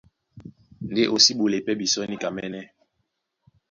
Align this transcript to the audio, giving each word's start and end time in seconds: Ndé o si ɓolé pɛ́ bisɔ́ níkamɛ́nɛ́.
Ndé 0.89 1.03
o 1.13 1.15
si 1.23 1.31
ɓolé 1.39 1.57
pɛ́ 1.65 1.77
bisɔ́ 1.79 2.05
níkamɛ́nɛ́. 2.09 2.63